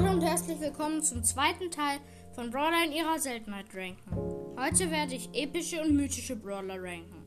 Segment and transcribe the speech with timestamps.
[0.00, 1.98] Hallo und herzlich willkommen zum zweiten Teil
[2.32, 4.56] von Brawler in ihrer Seltenheit ranken.
[4.58, 7.22] Heute werde ich epische und mythische Brawler ranken.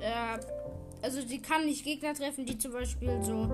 [0.00, 0.38] äh,
[1.02, 3.50] also sie kann nicht Gegner treffen, die zum Beispiel so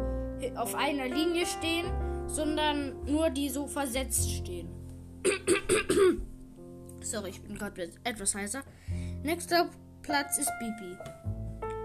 [0.56, 1.86] auf einer Linie stehen,
[2.26, 4.68] sondern nur die so versetzt stehen.
[7.02, 8.62] Sorry, ich bin gerade etwas heißer.
[9.22, 9.70] Nächster
[10.02, 10.96] Platz ist Bibi.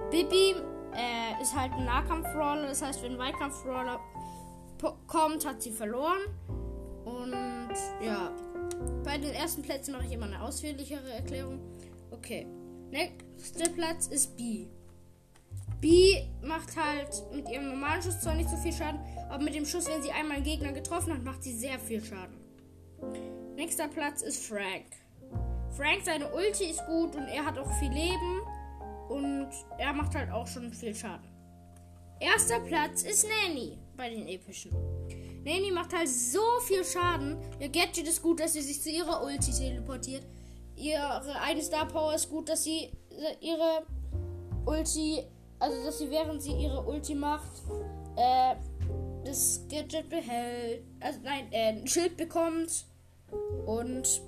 [0.10, 0.56] Bibi
[0.94, 2.68] äh, ist halt ein Nahkampf-Brawler.
[2.68, 4.00] Das heißt, wenn ein Weitkampf-Brawler
[5.08, 6.22] kommt, hat sie verloren.
[7.06, 8.32] Und ja,
[9.04, 11.60] bei den ersten Plätzen mache ich immer eine ausführlichere Erklärung.
[12.12, 12.48] Okay.
[12.92, 14.68] Nächster Platz ist B.
[15.80, 19.00] B macht halt mit ihrem normalen Schuss zwar nicht so viel Schaden,
[19.30, 22.04] aber mit dem Schuss, wenn sie einmal einen Gegner getroffen hat, macht sie sehr viel
[22.04, 22.38] Schaden.
[23.56, 24.86] Nächster Platz ist Frank.
[25.78, 28.42] Frank, seine Ulti ist gut und er hat auch viel Leben.
[29.08, 31.28] Und er macht halt auch schon viel Schaden.
[32.20, 34.72] Erster Platz ist Nanny bei den epischen.
[35.44, 37.38] Nanny macht halt so viel Schaden.
[37.60, 40.24] Ihr Gadget ist gut, dass sie sich zu ihrer Ulti teleportiert.
[40.78, 42.92] Ihre eine Star Power ist gut, dass sie
[43.42, 43.86] ihre
[44.66, 45.24] Ulti,
[45.60, 47.52] also dass sie während sie ihre Ulti macht,
[48.16, 48.56] äh,
[49.26, 52.86] das Gadget behält, also nein, äh, ein Schild bekommt
[53.66, 54.22] und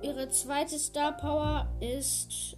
[0.00, 2.57] Ihre zweite Star Power ist.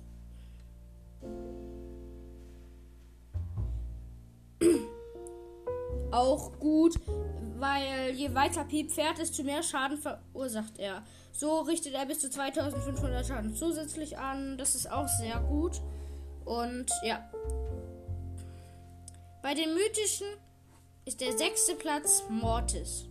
[6.13, 6.99] Auch gut,
[7.59, 11.03] weil je weiter Piep fährt, desto mehr Schaden verursacht er.
[11.33, 14.59] So richtet er bis zu 2500 Schaden zusätzlich an.
[14.59, 15.81] Das ist auch sehr gut.
[16.45, 17.31] Und ja.
[19.43, 20.27] Bei den mythischen
[21.05, 23.07] ist der sechste Platz Mortis.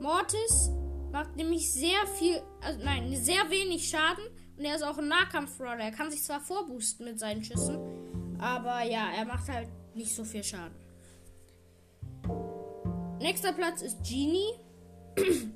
[0.00, 0.70] Mortis
[1.10, 4.24] macht nämlich sehr viel, also nein, sehr wenig Schaden
[4.58, 5.84] und er ist auch ein Nahkampf-Brawler.
[5.84, 7.78] Er kann sich zwar vorboosten mit seinen Schüssen,
[8.38, 10.85] aber ja, er macht halt nicht so viel Schaden.
[13.26, 14.52] Nächster Platz ist Genie,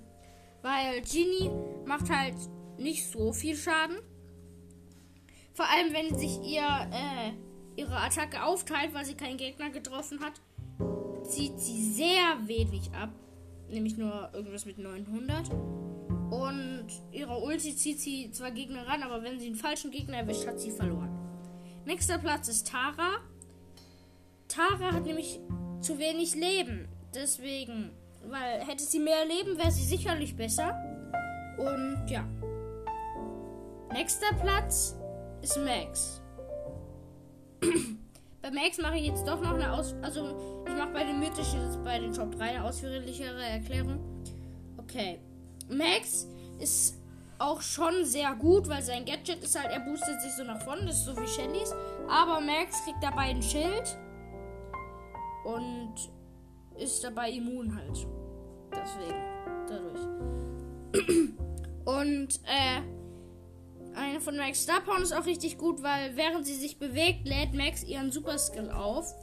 [0.62, 1.50] weil Genie
[1.86, 2.34] macht halt
[2.78, 3.98] nicht so viel Schaden.
[5.54, 7.30] Vor allem, wenn sich ihr äh,
[7.80, 10.40] ihre Attacke aufteilt, weil sie keinen Gegner getroffen hat,
[11.28, 13.10] zieht sie sehr wenig ab
[13.72, 15.50] nämlich nur irgendwas mit 900.
[15.50, 20.46] Und ihre Ulti zieht sie zwar Gegner ran, aber wenn sie einen falschen Gegner erwischt,
[20.46, 21.16] hat sie verloren.
[21.84, 23.18] Nächster Platz ist Tara.
[24.48, 25.38] Tara hat nämlich
[25.80, 26.88] zu wenig Leben.
[27.14, 27.90] Deswegen,
[28.28, 30.74] weil hätte sie mehr Leben, wäre sie sicherlich besser.
[31.58, 32.24] Und ja.
[33.92, 34.96] Nächster Platz
[35.42, 36.22] ist Max.
[38.42, 39.94] Bei Max mache ich jetzt doch noch eine Aus...
[40.00, 43.98] Also, ich mache bei den mythischen, bei den Top 3 eine ausführlichere Erklärung.
[44.78, 45.18] Okay.
[45.68, 46.26] Max
[46.58, 46.96] ist
[47.38, 50.86] auch schon sehr gut, weil sein Gadget ist halt, er boostet sich so nach vorne,
[50.86, 51.74] das ist so wie Shellys.
[52.08, 53.98] Aber Max kriegt dabei ein Schild
[55.44, 55.94] und
[56.80, 58.06] ist dabei immun halt.
[58.72, 59.20] Deswegen.
[59.68, 60.00] Dadurch.
[61.84, 62.80] Und, äh,
[63.94, 67.54] eine von Max Star Power ist auch richtig gut, weil während sie sich bewegt, lädt
[67.54, 69.14] Max ihren Super Skill auf.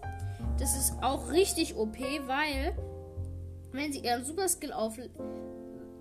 [0.60, 2.76] Das ist auch richtig OP, weil
[3.72, 5.12] wenn sie ihren Super Skill auflädt,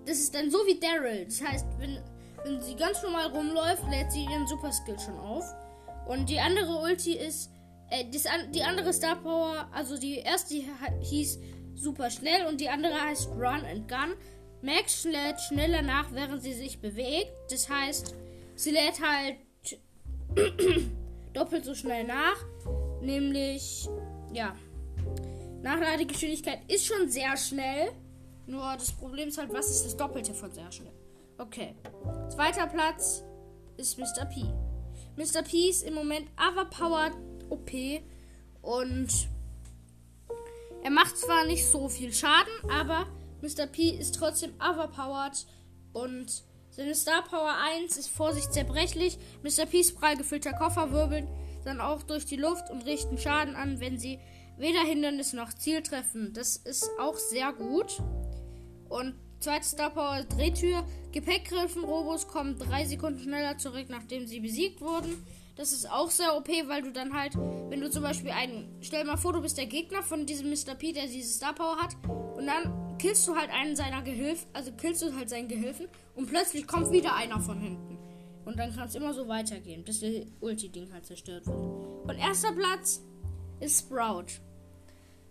[0.05, 1.25] das ist dann so wie Daryl.
[1.25, 1.99] Das heißt, wenn,
[2.43, 5.45] wenn sie ganz normal rumläuft, lädt sie ihren Super Skill schon auf.
[6.07, 7.51] Und die andere Ulti ist,
[7.89, 10.55] äh, das, die andere Star Power, also die erste
[11.01, 11.39] hieß
[11.75, 14.15] super schnell und die andere heißt Run and Gun.
[14.61, 17.31] Max lädt schneller nach, während sie sich bewegt.
[17.49, 18.15] Das heißt,
[18.57, 19.37] Sie lädt halt
[21.33, 22.37] doppelt so schnell nach.
[23.01, 23.87] Nämlich,
[24.33, 24.55] ja.
[25.61, 27.91] Nachladegeschwindigkeit ist schon sehr schnell.
[28.47, 30.93] Nur das Problem ist halt, was ist das Doppelte von sehr schnell?
[31.37, 31.75] Okay.
[32.29, 33.23] Zweiter Platz
[33.77, 34.25] ist Mr.
[34.25, 34.41] P.
[35.15, 35.43] Mr.
[35.43, 37.13] P ist im Moment overpowered
[37.49, 37.71] OP
[38.61, 39.29] und
[40.83, 43.07] er macht zwar nicht so viel Schaden, aber
[43.41, 43.67] Mr.
[43.67, 45.45] P ist trotzdem overpowered
[45.93, 49.17] und seine Star Power 1 ist Vorsicht zerbrechlich.
[49.43, 49.65] Mr.
[49.65, 51.27] Peace prall gefüllter Koffer wirbeln
[51.67, 54.19] dann auch durch die Luft und richten Schaden an, wenn sie
[54.57, 56.33] weder Hindernis noch Ziel treffen.
[56.33, 58.01] Das ist auch sehr gut.
[58.89, 60.83] Und zweite Star Power Drehtür.
[61.11, 65.23] Gepäckgriffen Robos kommen drei Sekunden schneller zurück, nachdem sie besiegt wurden.
[65.57, 69.03] Das ist auch sehr OP, weil du dann halt, wenn du zum Beispiel einen, stell
[69.05, 70.75] mal vor, du bist der Gegner von diesem Mr.
[70.75, 71.95] P, der diese Star Power hat,
[72.37, 76.27] und dann killst du halt einen seiner Gehilfen, also killst du halt seinen Gehilfen, und
[76.27, 77.97] plötzlich kommt wieder einer von hinten.
[78.45, 81.57] Und dann kann es immer so weitergehen, bis der Ulti-Ding halt zerstört wird.
[81.57, 83.01] Und erster Platz
[83.59, 84.27] ist Sprout.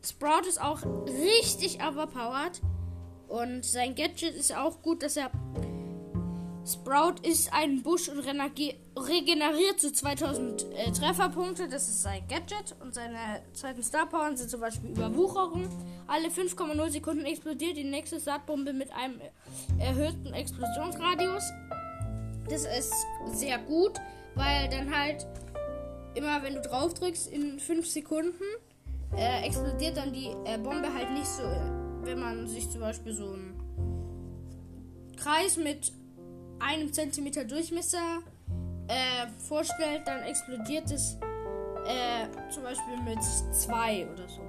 [0.04, 2.60] Sprout ist auch richtig overpowered.
[3.28, 5.30] Und sein Gadget ist auch gut, dass er.
[6.66, 11.68] Sprout ist ein Busch und regeneriert zu 2000 äh, Trefferpunkte.
[11.68, 12.74] Das ist sein Gadget.
[12.80, 15.68] Und seine zweiten Star Power sind zum Beispiel Überwucherung.
[16.08, 19.20] Alle 5,0 Sekunden explodiert die nächste Saatbombe mit einem
[19.78, 21.44] erhöhten Explosionsradius.
[22.50, 22.94] Das ist
[23.32, 23.92] sehr gut,
[24.34, 25.24] weil dann halt
[26.14, 28.44] immer, wenn du drauf drückst, in 5 Sekunden
[29.16, 31.44] äh, explodiert dann die äh, Bombe halt nicht so,
[32.02, 33.54] wenn man sich zum Beispiel so einen
[35.16, 35.92] Kreis mit
[36.58, 38.22] einem Zentimeter Durchmesser
[38.88, 41.16] äh, vorstellt, dann explodiert es
[41.86, 43.22] äh, zum Beispiel mit
[43.54, 44.42] zwei oder so.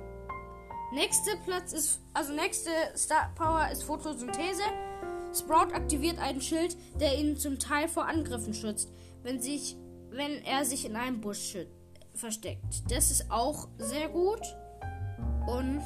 [0.94, 4.64] Nächster Platz ist, also nächste Star Power ist Photosynthese.
[5.38, 8.90] Sprout aktiviert einen Schild, der ihn zum Teil vor Angriffen schützt,
[9.24, 9.76] wenn, sich,
[10.10, 11.58] wenn er sich in einem Busch
[12.16, 12.90] versteckt.
[12.90, 14.42] Das ist auch sehr gut.
[15.46, 15.84] Und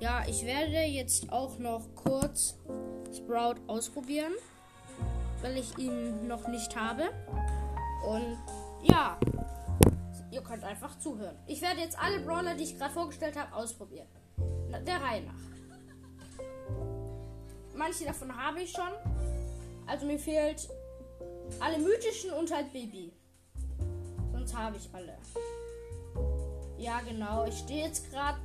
[0.00, 2.56] ja, ich werde jetzt auch noch kurz
[3.16, 4.32] Sprout ausprobieren,
[5.42, 7.04] weil ich ihn noch nicht habe.
[8.06, 8.38] Und
[8.82, 9.18] ja,
[10.30, 11.36] ihr könnt einfach zuhören.
[11.46, 14.06] Ich werde jetzt alle Brawler, die ich gerade vorgestellt habe, ausprobieren.
[14.36, 15.48] Der Reihe nach.
[17.74, 18.90] Manche davon habe ich schon.
[19.86, 20.68] Also mir fehlt
[21.60, 23.12] alle mythischen und halt Baby.
[24.32, 25.16] Sonst habe ich alle.
[26.76, 27.46] Ja, genau.
[27.46, 28.38] Ich stehe jetzt gerade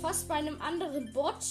[0.00, 1.44] fast bei einem anderen Bot,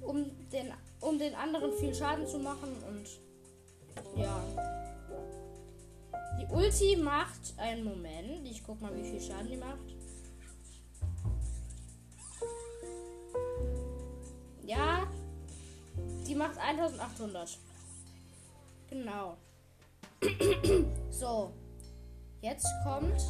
[0.00, 2.70] um den, um den anderen viel Schaden zu machen.
[2.88, 3.08] Und
[4.16, 4.42] ja.
[6.38, 8.46] Die Ulti macht einen Moment.
[8.46, 9.78] Ich guck mal, wie viel Schaden die macht.
[14.64, 15.06] Ja,
[16.26, 17.58] die macht 1800.
[18.88, 19.36] Genau.
[21.10, 21.52] so.
[22.40, 23.20] Jetzt kommt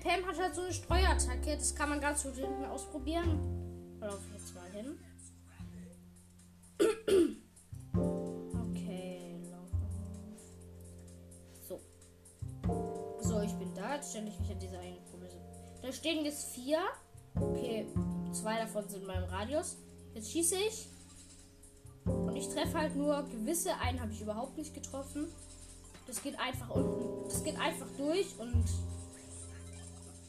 [0.00, 1.56] Pam hat halt so eine Streuattacke.
[1.56, 3.98] Das kann man ganz gut hinten ausprobieren.
[4.00, 4.98] Lauf jetzt mal hin.
[13.98, 15.36] Jetzt stelle ich mich an diese eine Promise.
[15.82, 16.78] Da stehen jetzt vier.
[17.34, 17.86] Okay,
[18.32, 19.76] zwei davon sind in meinem Radius.
[20.14, 20.88] Jetzt schieße ich.
[22.06, 23.74] Und ich treffe halt nur gewisse.
[23.80, 25.26] Einen habe ich überhaupt nicht getroffen.
[26.06, 27.28] Das geht einfach unten.
[27.28, 28.64] Das geht einfach durch und.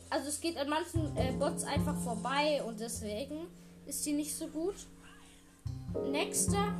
[0.09, 3.47] Also es geht an manchen äh, Bots einfach vorbei und deswegen
[3.85, 4.75] ist sie nicht so gut.
[6.11, 6.73] Nächster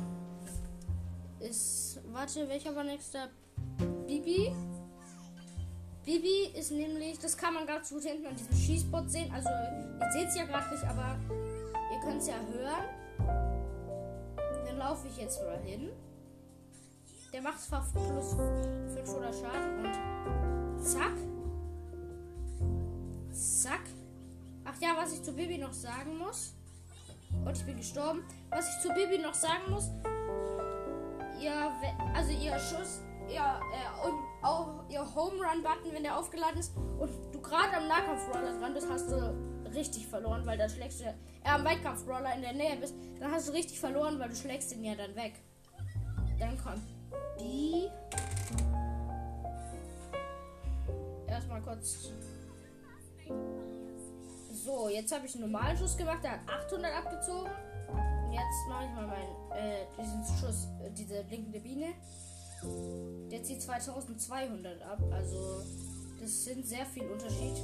[1.40, 2.00] ist.
[2.12, 3.28] Warte, welcher war nächster?
[4.06, 4.52] Bibi.
[6.04, 9.30] Bibi ist nämlich, das kann man ganz gut hinten an diesem Schießbot sehen.
[9.32, 11.18] Also, ihr seht es ja gerade nicht, aber
[11.92, 12.84] ihr könnt es ja hören.
[14.66, 15.90] Dann laufe ich jetzt mal hin.
[17.32, 18.34] Der macht zwar plus
[18.94, 21.12] 500 Schaden und zack.
[23.40, 23.82] Zack.
[24.64, 26.54] Ach ja, was ich zu Bibi noch sagen muss.
[27.44, 28.22] Und ich bin gestorben.
[28.50, 29.90] Was ich zu Bibi noch sagen muss.
[31.40, 31.72] Ihr,
[32.14, 33.00] also ihr Schuss
[33.30, 37.88] ihr, äh, auch ihr Home Run Button, wenn der aufgeladen ist und du gerade am
[37.88, 41.14] Nahkampf-Brawler dran bist, hast du richtig verloren, weil dann schlägst du äh,
[41.44, 44.84] am Weitkampf-Brawler in der Nähe bist, dann hast du richtig verloren, weil du schlägst den
[44.84, 45.34] ja dann weg.
[46.38, 46.82] Dann kommt
[47.38, 47.88] B.
[51.28, 52.10] Erstmal kurz.
[54.64, 57.50] So, jetzt habe ich einen normalen Schuss gemacht, der hat 800 abgezogen.
[57.88, 61.94] Und jetzt mache ich mal meinen, äh, diesen Schuss, äh, diese blinkende Biene.
[63.30, 65.62] Der zieht 2200 ab, also
[66.20, 67.56] das sind sehr viel Unterschied.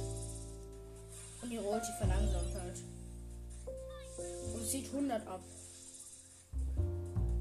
[1.43, 2.79] Und die Ulti verlangsamt halt.
[4.55, 5.43] Und zieht 100 ab.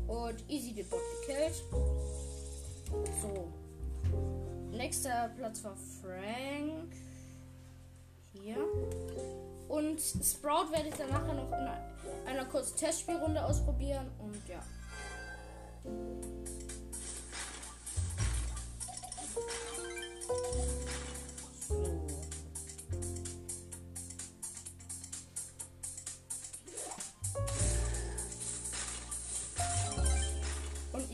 [0.06, 1.62] Und easy den Bot gekillt.
[3.22, 3.48] So.
[4.70, 6.92] Nächster Platz war Frank.
[8.34, 8.58] Hier.
[9.68, 14.10] Und Sprout werde ich dann nachher noch in einer kurzen Testspielrunde ausprobieren.
[14.18, 14.60] Und ja.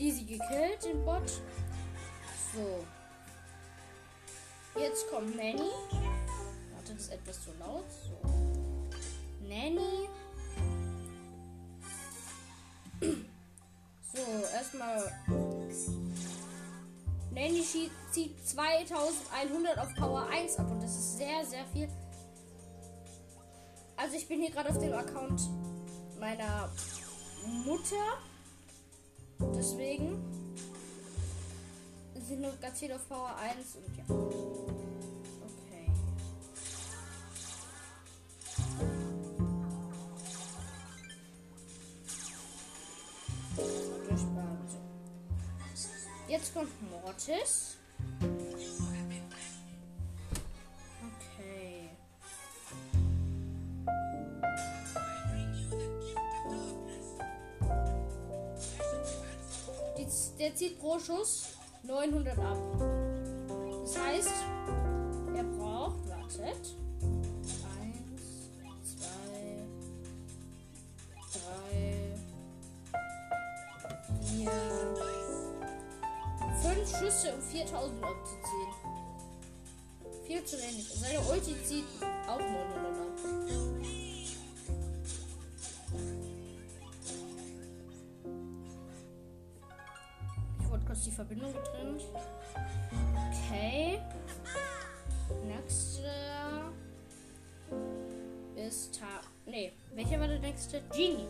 [0.03, 1.29] easy gekillt, den Bot.
[2.53, 2.85] So.
[4.79, 5.71] Jetzt kommt Nanny.
[6.73, 7.85] Warte, das ist etwas zu laut.
[7.89, 8.42] So.
[9.47, 10.09] Nanny.
[14.53, 15.11] erstmal.
[17.31, 17.63] Nanny
[18.11, 21.89] zieht 2100 auf Power 1 ab und das ist sehr, sehr viel.
[23.97, 25.41] Also ich bin hier gerade auf dem Account
[26.19, 26.69] meiner
[27.65, 27.95] Mutter.
[29.55, 30.21] Deswegen
[32.15, 34.82] sind nur ganz viel auf Power 1 und ja.
[46.63, 47.77] Kommt Mortis.
[60.39, 62.57] der zieht pro Schuss 900 ab.
[63.81, 64.33] Das heißt,
[65.35, 66.75] er braucht, wartet,
[77.51, 78.73] 4000 abzuziehen.
[80.25, 80.87] Viel zu wenig.
[80.93, 81.85] Seine Ulti zieht
[82.27, 83.13] auch 900 ab.
[90.93, 92.03] kurz die Verbindung getrennt.
[93.31, 93.99] Okay.
[95.43, 96.11] Nächste
[98.55, 99.21] ist Ta.
[99.45, 100.81] Nee, welcher war der nächste?
[100.91, 101.27] Genie.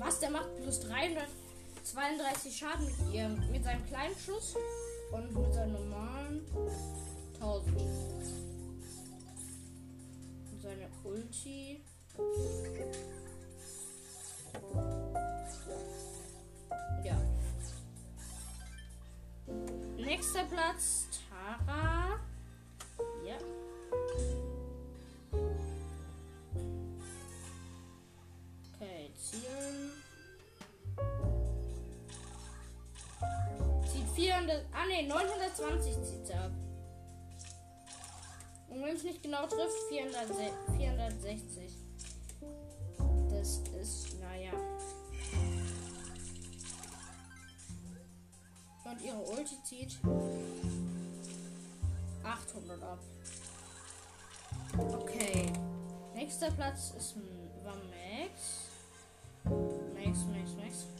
[0.00, 4.56] Was der macht plus 332 Schaden mit ihr mit seinem kleinen Schuss.
[5.12, 6.40] Und mit seinem normalen
[7.34, 7.76] 1000.
[10.52, 11.84] Und seine Ulti.
[17.04, 17.20] Ja.
[19.98, 21.89] Nächster Platz, Tara.
[34.40, 34.66] 400.
[34.72, 36.52] Ah ne, 920 zieht er ab.
[38.68, 40.28] Und wenn es nicht genau trifft, 400,
[40.76, 41.72] 460.
[43.30, 44.52] Das ist, naja.
[48.84, 49.98] Und ihre Ulti zieht
[52.22, 52.98] 800 ab.
[54.78, 55.52] Okay.
[56.14, 57.16] Nächster Platz ist
[57.64, 58.68] war Max.
[59.94, 60.99] Max, Max, Max.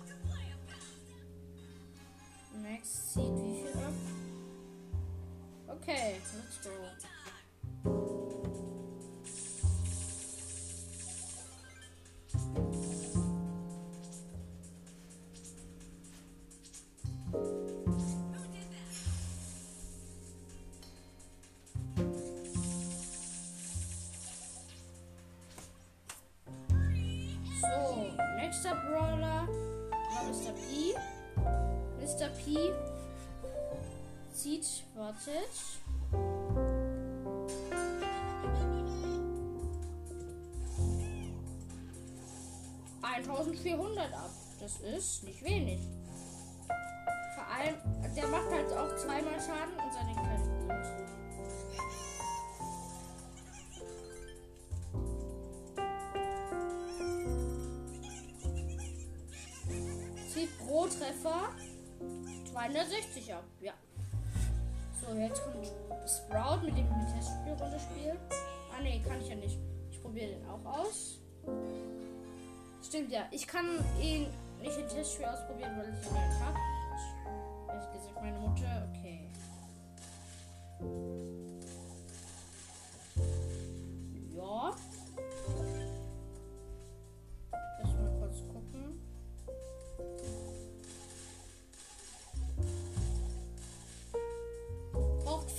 [2.70, 3.92] Max zieht wie viel ab?
[5.66, 8.19] Okay, let's go.
[32.10, 32.28] Mr.
[32.30, 32.72] P
[34.32, 35.48] zieht, wartet.
[43.00, 44.30] Eintausendvierhundert ab.
[44.58, 45.80] Das ist nicht wenig.
[47.36, 47.76] Vor allem,
[48.16, 50.40] der macht halt auch zweimal Schaden und seine Blut.
[60.28, 61.50] Zieht pro Treffer
[62.60, 63.72] 260 ab, ja.
[65.00, 65.66] So, jetzt kommt
[66.06, 68.18] Sprout, mit dem ich ein Testspiel runterspiele.
[68.76, 69.58] Ah, ne, kann ich ja nicht.
[69.90, 71.20] Ich probiere den auch aus.
[72.82, 73.22] Stimmt, ja.
[73.30, 73.64] Ich kann
[73.98, 74.26] ihn
[74.60, 76.58] nicht im Testspiel ausprobieren, weil ich ihn nicht habe.
[77.68, 79.30] Ehrlich gesagt, meine Mutter, okay.
[84.36, 84.76] Ja.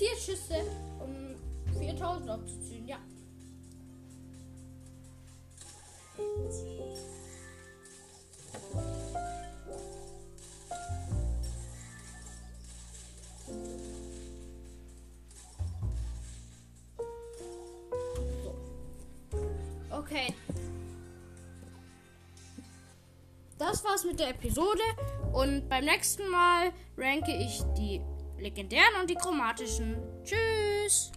[0.01, 0.65] Vier Schüsse,
[0.99, 1.35] um
[1.77, 2.87] 4000 abzuziehen.
[2.87, 2.97] Ja.
[19.91, 20.33] Okay.
[23.59, 24.81] Das war's mit der Episode
[25.31, 28.01] und beim nächsten Mal ranke ich die
[28.41, 29.95] legendären und die chromatischen.
[30.23, 31.11] Tschüss!